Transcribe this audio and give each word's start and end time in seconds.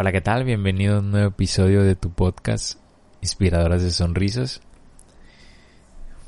Hola, 0.00 0.12
¿qué 0.12 0.20
tal? 0.20 0.44
Bienvenido 0.44 0.94
a 0.94 0.98
un 1.00 1.10
nuevo 1.10 1.26
episodio 1.26 1.82
de 1.82 1.96
tu 1.96 2.10
podcast 2.10 2.78
Inspiradoras 3.20 3.82
de 3.82 3.90
Sonrisas. 3.90 4.60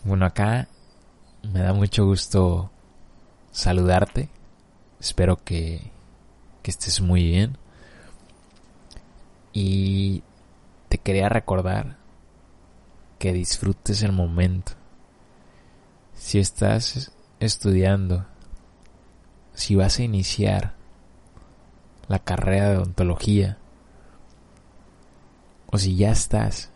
Bueno, 0.03 0.27
acá 0.27 0.67
me 1.45 1.61
da 1.61 1.73
mucho 1.73 2.05
gusto 2.05 2.73
saludarte. 3.53 4.29
Espero 4.99 5.37
que, 5.45 5.93
que 6.65 6.71
estés 6.73 7.01
muy 7.01 7.23
bien. 7.23 7.59
Y 9.53 10.25
te 10.89 10.99
quería 10.99 11.29
recordar 11.29 11.97
que 13.21 13.33
disfrutes 13.33 14.03
el 14.03 14.11
momento. 14.11 14.73
Si 16.15 16.41
estás 16.41 17.13
estudiando, 17.39 18.27
si 19.55 19.77
vas 19.77 20.01
a 20.01 20.03
iniciar 20.03 20.75
la 22.09 22.19
carrera 22.19 22.71
de 22.71 22.77
odontología, 22.79 23.59
o 25.71 25.79
si 25.79 25.97
ya 25.97 26.11
estás 26.11 26.71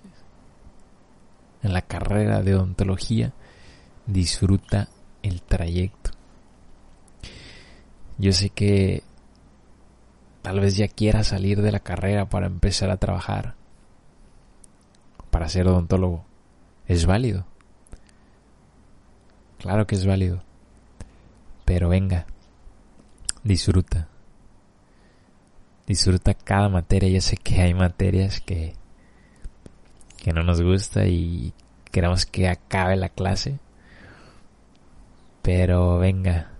en 1.62 1.72
la 1.72 1.82
carrera 1.82 2.42
de 2.42 2.54
odontología, 2.54 3.32
disfruta 4.06 4.88
el 5.22 5.42
trayecto. 5.42 6.10
Yo 8.18 8.32
sé 8.32 8.50
que 8.50 9.02
tal 10.42 10.60
vez 10.60 10.76
ya 10.76 10.88
quieras 10.88 11.28
salir 11.28 11.62
de 11.62 11.72
la 11.72 11.80
carrera 11.80 12.28
para 12.28 12.46
empezar 12.46 12.90
a 12.90 12.98
trabajar, 12.98 13.54
para 15.30 15.48
ser 15.48 15.66
odontólogo. 15.66 16.24
Es 16.86 17.06
válido. 17.06 17.46
Claro 19.58 19.86
que 19.86 19.94
es 19.94 20.06
válido. 20.06 20.42
Pero 21.64 21.88
venga, 21.88 22.26
disfruta. 23.42 24.08
Disfruta 25.86 26.34
cada 26.34 26.68
materia. 26.68 27.08
Yo 27.08 27.20
sé 27.22 27.36
que 27.36 27.62
hay 27.62 27.72
materias 27.72 28.40
que 28.42 28.74
que 30.24 30.32
no 30.32 30.42
nos 30.42 30.62
gusta 30.62 31.04
y 31.04 31.52
queremos 31.92 32.24
que 32.24 32.48
acabe 32.48 32.96
la 32.96 33.10
clase. 33.10 33.58
Pero 35.42 35.98
venga, 35.98 36.50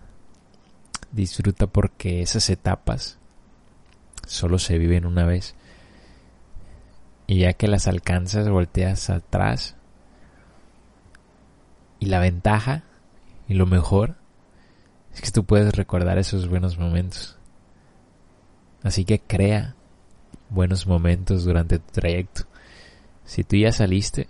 disfruta 1.12 1.66
porque 1.66 2.20
esas 2.20 2.50
etapas 2.50 3.16
solo 4.26 4.58
se 4.58 4.76
viven 4.76 5.06
una 5.06 5.24
vez. 5.24 5.54
Y 7.26 7.38
ya 7.38 7.54
que 7.54 7.66
las 7.66 7.88
alcanzas, 7.88 8.50
volteas 8.50 9.08
atrás. 9.08 9.76
Y 12.00 12.06
la 12.06 12.20
ventaja 12.20 12.82
y 13.48 13.54
lo 13.54 13.64
mejor 13.64 14.16
es 15.14 15.22
que 15.22 15.30
tú 15.30 15.44
puedes 15.44 15.74
recordar 15.74 16.18
esos 16.18 16.50
buenos 16.50 16.76
momentos. 16.76 17.38
Así 18.82 19.06
que 19.06 19.20
crea 19.20 19.74
buenos 20.50 20.86
momentos 20.86 21.44
durante 21.46 21.78
tu 21.78 21.92
trayecto. 21.92 22.44
Si 23.24 23.44
tú 23.44 23.56
ya 23.56 23.72
saliste, 23.72 24.28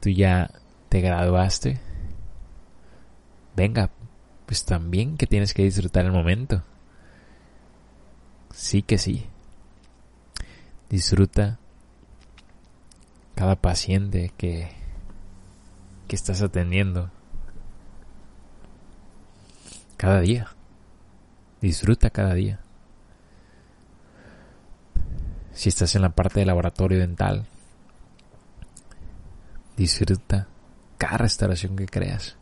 tú 0.00 0.10
ya 0.10 0.50
te 0.88 1.00
graduaste, 1.00 1.80
venga, 3.56 3.90
pues 4.46 4.64
también 4.64 5.16
que 5.16 5.26
tienes 5.26 5.54
que 5.54 5.64
disfrutar 5.64 6.04
el 6.04 6.12
momento. 6.12 6.62
Sí 8.52 8.82
que 8.82 8.98
sí. 8.98 9.26
Disfruta 10.88 11.58
cada 13.34 13.56
paciente 13.56 14.32
que, 14.36 14.70
que 16.06 16.16
estás 16.16 16.42
atendiendo. 16.42 17.10
Cada 19.96 20.20
día. 20.20 20.48
Disfruta 21.60 22.10
cada 22.10 22.34
día. 22.34 22.60
Si 25.56 25.70
estás 25.70 25.94
en 25.96 26.02
la 26.02 26.10
parte 26.10 26.40
de 26.40 26.46
laboratorio 26.46 26.98
dental, 26.98 27.46
disfruta 29.74 30.48
cada 30.98 31.16
restauración 31.16 31.76
que 31.76 31.86
creas. 31.86 32.36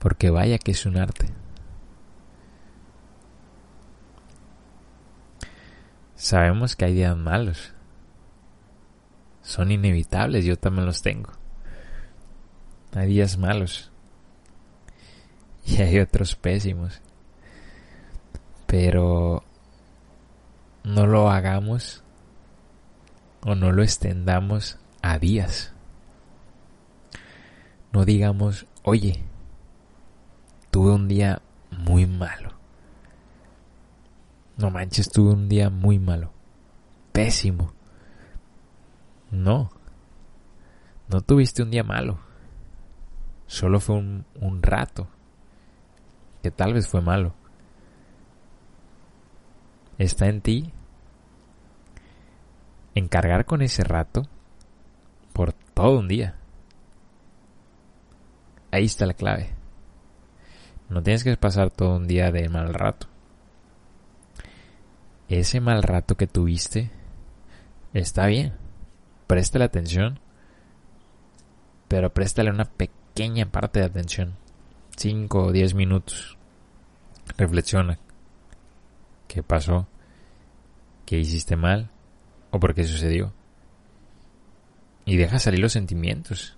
Porque 0.00 0.28
vaya 0.28 0.58
que 0.58 0.72
es 0.72 0.84
un 0.86 0.96
arte. 0.96 1.28
Sabemos 6.16 6.74
que 6.74 6.86
hay 6.86 6.94
días 6.94 7.16
malos. 7.16 7.72
Son 9.42 9.70
inevitables, 9.70 10.44
yo 10.44 10.58
también 10.58 10.84
los 10.84 11.00
tengo. 11.00 11.30
Hay 12.92 13.06
días 13.06 13.38
malos. 13.38 13.92
Y 15.64 15.80
hay 15.80 16.00
otros 16.00 16.34
pésimos. 16.34 17.00
Pero 18.66 19.45
no 20.86 21.04
lo 21.04 21.28
hagamos 21.28 22.04
o 23.42 23.56
no 23.56 23.72
lo 23.72 23.82
extendamos 23.82 24.78
a 25.02 25.18
días. 25.18 25.72
No 27.92 28.04
digamos, 28.04 28.66
oye, 28.84 29.24
tuve 30.70 30.92
un 30.92 31.08
día 31.08 31.42
muy 31.72 32.06
malo. 32.06 32.52
No 34.56 34.70
manches, 34.70 35.10
tuve 35.10 35.32
un 35.32 35.48
día 35.48 35.70
muy 35.70 35.98
malo. 35.98 36.30
Pésimo. 37.10 37.72
No. 39.32 39.72
No 41.08 41.20
tuviste 41.20 41.64
un 41.64 41.72
día 41.72 41.82
malo. 41.82 42.20
Solo 43.48 43.80
fue 43.80 43.96
un, 43.96 44.24
un 44.40 44.62
rato. 44.62 45.08
Que 46.44 46.52
tal 46.52 46.74
vez 46.74 46.86
fue 46.86 47.00
malo. 47.00 47.34
Está 49.98 50.28
en 50.28 50.40
ti 50.40 50.72
encargar 52.96 53.44
con 53.44 53.60
ese 53.60 53.84
rato 53.84 54.22
por 55.34 55.52
todo 55.52 55.98
un 55.98 56.08
día. 56.08 56.34
Ahí 58.72 58.86
está 58.86 59.04
la 59.06 59.12
clave. 59.12 59.50
No 60.88 61.02
tienes 61.02 61.22
que 61.22 61.36
pasar 61.36 61.70
todo 61.70 61.96
un 61.96 62.06
día 62.06 62.32
de 62.32 62.48
mal 62.48 62.72
rato. 62.72 63.06
Ese 65.28 65.60
mal 65.60 65.82
rato 65.82 66.16
que 66.16 66.26
tuviste 66.26 66.90
está 67.92 68.26
bien. 68.26 68.54
Préstale 69.26 69.66
atención. 69.66 70.18
Pero 71.88 72.14
préstale 72.14 72.50
una 72.50 72.64
pequeña 72.64 73.44
parte 73.46 73.80
de 73.80 73.86
atención. 73.86 74.36
5 74.96 75.38
o 75.38 75.52
10 75.52 75.74
minutos. 75.74 76.38
Reflexiona. 77.36 77.98
¿Qué 79.28 79.42
pasó? 79.42 79.86
¿Qué 81.04 81.18
hiciste 81.18 81.56
mal? 81.56 81.90
O 82.56 82.60
por 82.60 82.74
qué 82.74 82.84
sucedió. 82.84 83.32
Y 85.04 85.16
deja 85.16 85.38
salir 85.38 85.60
los 85.60 85.72
sentimientos. 85.72 86.56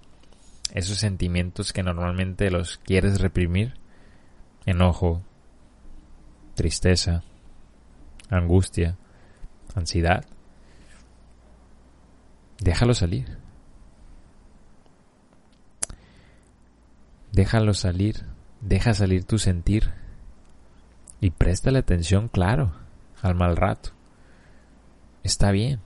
Esos 0.73 0.99
sentimientos 0.99 1.73
que 1.73 1.83
normalmente 1.83 2.51
los 2.51 2.79
quieres 2.79 3.21
reprimir. 3.21 3.75
Enojo, 4.65 5.23
tristeza, 6.55 7.23
angustia, 8.31 8.97
ansiedad. 9.75 10.25
Déjalo 12.59 12.95
salir. 12.95 13.39
Déjalo 17.33 17.75
salir. 17.75 18.25
Deja 18.61 18.95
salir 18.95 19.25
tu 19.25 19.39
sentir. 19.39 19.93
Y 21.21 21.31
préstale 21.31 21.79
atención, 21.79 22.29
claro, 22.29 22.73
al 23.23 23.35
mal 23.35 23.57
rato. 23.57 23.91
Está 25.23 25.51
bien. 25.51 25.81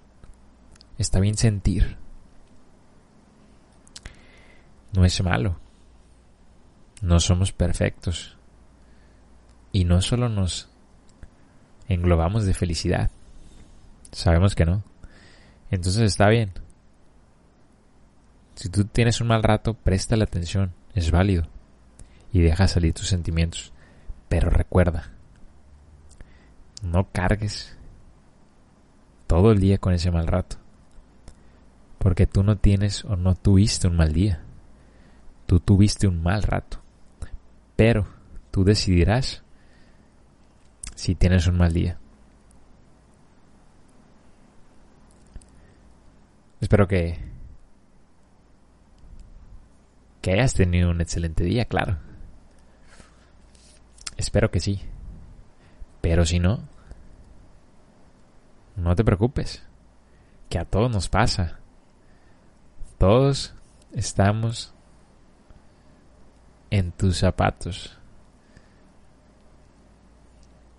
Está 0.98 1.20
bien 1.20 1.36
sentir. 1.36 1.96
No 4.92 5.04
es 5.04 5.22
malo. 5.22 5.58
No 7.00 7.18
somos 7.20 7.52
perfectos. 7.52 8.36
Y 9.72 9.84
no 9.84 10.02
solo 10.02 10.28
nos 10.28 10.68
englobamos 11.88 12.44
de 12.44 12.54
felicidad. 12.54 13.10
Sabemos 14.12 14.54
que 14.54 14.66
no. 14.66 14.84
Entonces 15.70 16.02
está 16.02 16.28
bien. 16.28 16.52
Si 18.54 18.68
tú 18.68 18.84
tienes 18.84 19.20
un 19.20 19.28
mal 19.28 19.42
rato, 19.42 19.74
presta 19.74 20.16
la 20.16 20.24
atención. 20.24 20.74
Es 20.94 21.10
válido. 21.10 21.48
Y 22.32 22.40
deja 22.40 22.68
salir 22.68 22.92
tus 22.92 23.08
sentimientos. 23.08 23.72
Pero 24.28 24.50
recuerda, 24.50 25.10
no 26.82 27.10
cargues 27.10 27.76
todo 29.26 29.52
el 29.52 29.60
día 29.60 29.78
con 29.78 29.94
ese 29.94 30.10
mal 30.10 30.26
rato. 30.26 30.61
Porque 32.02 32.26
tú 32.26 32.42
no 32.42 32.58
tienes 32.58 33.04
o 33.04 33.14
no 33.14 33.36
tuviste 33.36 33.86
un 33.86 33.96
mal 33.96 34.12
día. 34.12 34.40
Tú 35.46 35.60
tuviste 35.60 36.08
un 36.08 36.20
mal 36.20 36.42
rato. 36.42 36.82
Pero 37.76 38.08
tú 38.50 38.64
decidirás 38.64 39.44
si 40.96 41.14
tienes 41.14 41.46
un 41.46 41.58
mal 41.58 41.72
día. 41.72 41.96
Espero 46.60 46.88
que 46.88 47.20
que 50.22 50.32
hayas 50.32 50.54
tenido 50.54 50.90
un 50.90 51.00
excelente 51.00 51.44
día, 51.44 51.66
claro. 51.66 51.98
Espero 54.16 54.50
que 54.50 54.58
sí. 54.58 54.82
Pero 56.00 56.26
si 56.26 56.40
no, 56.40 56.66
no 58.74 58.96
te 58.96 59.04
preocupes, 59.04 59.62
que 60.48 60.58
a 60.58 60.64
todos 60.64 60.90
nos 60.90 61.08
pasa. 61.08 61.61
Todos 63.02 63.52
estamos 63.90 64.72
en 66.70 66.92
tus 66.92 67.18
zapatos. 67.18 67.98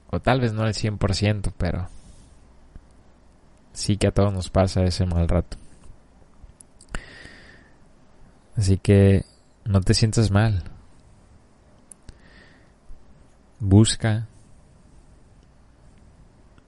O 0.10 0.22
tal 0.22 0.40
vez 0.40 0.54
no 0.54 0.64
al 0.64 0.74
100%, 0.74 1.52
pero 1.58 1.90
sí 3.74 3.98
que 3.98 4.08
a 4.08 4.14
todos 4.14 4.32
nos 4.32 4.50
pasa 4.50 4.86
ese 4.86 5.06
mal 5.06 5.28
rato. 5.28 5.58
Así 8.56 8.78
que 8.78 9.26
no 9.66 9.82
te 9.82 9.94
sientas 9.94 10.32
mal. 10.32 10.64
Busca 13.60 14.30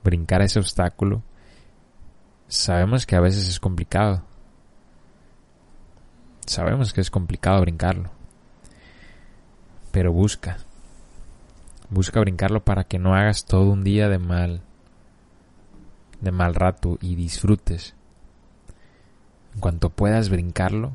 brincar 0.03 0.41
ese 0.41 0.59
obstáculo. 0.59 1.23
Sabemos 2.49 3.05
que 3.05 3.15
a 3.15 3.21
veces 3.21 3.47
es 3.47 3.61
complicado. 3.61 4.34
Sabemos 6.45 6.93
que 6.93 7.01
es 7.01 7.09
complicado 7.09 7.61
brincarlo. 7.61 8.11
Pero 9.91 10.11
busca. 10.11 10.57
Busca 11.89 12.19
brincarlo 12.19 12.63
para 12.63 12.83
que 12.83 12.99
no 12.99 13.15
hagas 13.15 13.45
todo 13.45 13.71
un 13.71 13.83
día 13.83 14.09
de 14.09 14.19
mal 14.19 14.61
de 16.21 16.31
mal 16.31 16.55
rato 16.55 16.97
y 17.01 17.15
disfrutes. 17.15 17.93
En 19.53 19.61
cuanto 19.61 19.89
puedas 19.89 20.29
brincarlo, 20.29 20.93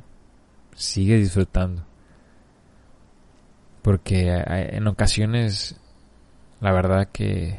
sigue 0.75 1.17
disfrutando. 1.17 1.85
Porque 3.83 4.43
en 4.47 4.87
ocasiones, 4.87 5.77
la 6.61 6.73
verdad 6.73 7.09
que 7.13 7.59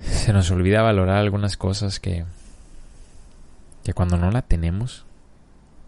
se 0.00 0.32
nos 0.32 0.50
olvida 0.50 0.82
valorar 0.82 1.16
algunas 1.16 1.56
cosas 1.56 2.00
que, 2.00 2.26
que 3.82 3.94
cuando 3.94 4.18
no 4.18 4.30
la 4.30 4.42
tenemos, 4.42 5.06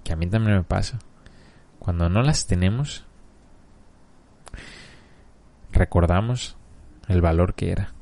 que 0.06 0.12
a 0.12 0.16
mí 0.16 0.28
también 0.28 0.58
me 0.58 0.62
pasa, 0.62 1.00
cuando 1.80 2.08
no 2.08 2.22
las 2.22 2.46
tenemos, 2.46 3.04
recordamos 5.72 6.56
el 7.08 7.20
valor 7.20 7.54
que 7.54 7.72
era. 7.72 7.92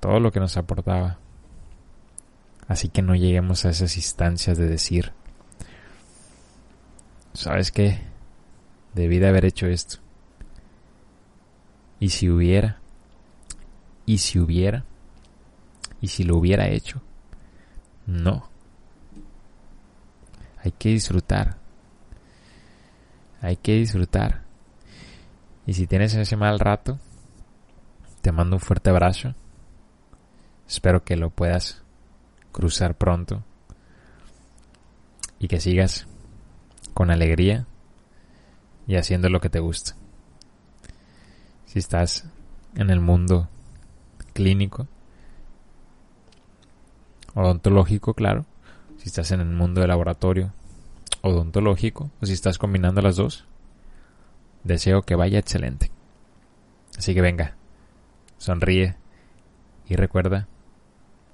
Todo 0.00 0.18
lo 0.18 0.32
que 0.32 0.40
nos 0.40 0.56
aportaba. 0.56 1.18
Así 2.66 2.88
que 2.88 3.02
no 3.02 3.14
lleguemos 3.14 3.64
a 3.64 3.70
esas 3.70 3.96
instancias 3.96 4.58
de 4.58 4.66
decir, 4.66 5.12
¿sabes 7.32 7.70
qué? 7.70 8.00
Debí 8.94 9.20
de 9.20 9.28
haber 9.28 9.44
hecho 9.44 9.68
esto. 9.68 9.98
Y 12.00 12.08
si 12.08 12.28
hubiera, 12.28 12.80
y 14.06 14.18
si 14.18 14.40
hubiera, 14.40 14.84
y 16.00 16.08
si 16.08 16.24
lo 16.24 16.36
hubiera 16.36 16.66
hecho, 16.66 17.00
no. 18.06 18.49
Hay 20.62 20.72
que 20.72 20.90
disfrutar. 20.90 21.56
Hay 23.40 23.56
que 23.56 23.72
disfrutar. 23.74 24.42
Y 25.66 25.74
si 25.74 25.86
tienes 25.86 26.14
ese 26.14 26.36
mal 26.36 26.58
rato, 26.58 26.98
te 28.22 28.32
mando 28.32 28.56
un 28.56 28.60
fuerte 28.60 28.90
abrazo. 28.90 29.34
Espero 30.68 31.04
que 31.04 31.16
lo 31.16 31.30
puedas 31.30 31.82
cruzar 32.52 32.96
pronto 32.96 33.42
y 35.38 35.48
que 35.48 35.60
sigas 35.60 36.06
con 36.92 37.10
alegría 37.10 37.66
y 38.86 38.96
haciendo 38.96 39.28
lo 39.30 39.40
que 39.40 39.48
te 39.48 39.60
gusta. 39.60 39.96
Si 41.64 41.78
estás 41.78 42.26
en 42.74 42.90
el 42.90 43.00
mundo 43.00 43.48
clínico, 44.34 44.86
odontológico, 47.34 48.14
claro, 48.14 48.44
si 49.00 49.08
estás 49.08 49.30
en 49.30 49.40
el 49.40 49.46
mundo 49.46 49.80
de 49.80 49.86
laboratorio 49.86 50.52
odontológico 51.22 52.10
o 52.20 52.26
si 52.26 52.34
estás 52.34 52.58
combinando 52.58 53.00
las 53.00 53.16
dos, 53.16 53.46
deseo 54.62 55.00
que 55.02 55.14
vaya 55.14 55.38
excelente. 55.38 55.90
Así 56.98 57.14
que 57.14 57.22
venga, 57.22 57.56
sonríe 58.36 58.96
y 59.88 59.96
recuerda 59.96 60.48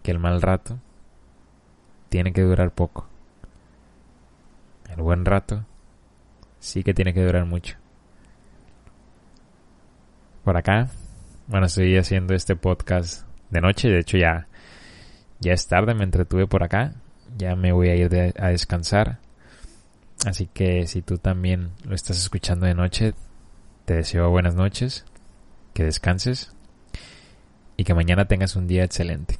que 0.04 0.12
el 0.12 0.20
mal 0.20 0.42
rato 0.42 0.78
tiene 2.08 2.32
que 2.32 2.42
durar 2.42 2.70
poco. 2.70 3.08
El 4.88 5.02
buen 5.02 5.24
rato 5.24 5.66
sí 6.60 6.84
que 6.84 6.94
tiene 6.94 7.12
que 7.12 7.24
durar 7.24 7.46
mucho. 7.46 7.78
Por 10.44 10.56
acá, 10.56 10.88
bueno, 11.48 11.66
estoy 11.66 11.96
haciendo 11.96 12.32
este 12.32 12.54
podcast 12.54 13.26
de 13.50 13.60
noche, 13.60 13.88
de 13.88 13.98
hecho 13.98 14.18
ya, 14.18 14.46
ya 15.40 15.52
es 15.52 15.66
tarde, 15.66 15.94
me 15.94 16.04
entretuve 16.04 16.46
por 16.46 16.62
acá, 16.62 16.94
ya 17.36 17.56
me 17.56 17.72
voy 17.72 17.88
a 17.88 17.96
ir 17.96 18.34
a 18.38 18.48
descansar. 18.48 19.18
Así 20.24 20.46
que 20.46 20.86
si 20.86 21.02
tú 21.02 21.18
también 21.18 21.70
lo 21.84 21.94
estás 21.94 22.16
escuchando 22.18 22.66
de 22.66 22.74
noche, 22.74 23.14
te 23.84 23.94
deseo 23.94 24.30
buenas 24.30 24.54
noches, 24.54 25.04
que 25.74 25.84
descanses 25.84 26.52
y 27.76 27.84
que 27.84 27.94
mañana 27.94 28.26
tengas 28.26 28.56
un 28.56 28.66
día 28.66 28.84
excelente. 28.84 29.38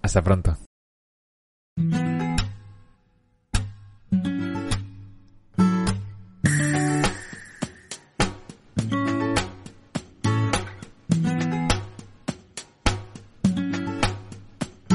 Hasta 0.00 0.22
pronto. 0.22 0.56